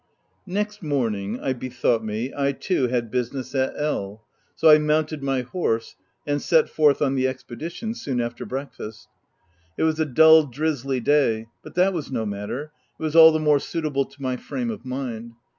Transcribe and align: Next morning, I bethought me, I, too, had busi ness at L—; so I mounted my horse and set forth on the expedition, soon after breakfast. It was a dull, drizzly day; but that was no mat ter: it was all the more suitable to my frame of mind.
Next 0.47 0.81
morning, 0.81 1.39
I 1.39 1.53
bethought 1.53 2.03
me, 2.03 2.33
I, 2.35 2.53
too, 2.53 2.87
had 2.87 3.11
busi 3.11 3.33
ness 3.35 3.53
at 3.53 3.75
L—; 3.77 4.25
so 4.55 4.67
I 4.67 4.79
mounted 4.79 5.21
my 5.21 5.41
horse 5.41 5.95
and 6.25 6.41
set 6.41 6.69
forth 6.69 7.03
on 7.03 7.13
the 7.13 7.27
expedition, 7.27 7.93
soon 7.93 8.19
after 8.19 8.43
breakfast. 8.43 9.09
It 9.77 9.83
was 9.83 9.99
a 9.99 10.05
dull, 10.07 10.47
drizzly 10.47 11.01
day; 11.01 11.49
but 11.61 11.75
that 11.75 11.93
was 11.93 12.11
no 12.11 12.25
mat 12.25 12.49
ter: 12.49 12.63
it 12.97 13.03
was 13.03 13.15
all 13.15 13.31
the 13.31 13.37
more 13.37 13.59
suitable 13.59 14.05
to 14.05 14.19
my 14.19 14.37
frame 14.37 14.71
of 14.71 14.83
mind. 14.85 15.33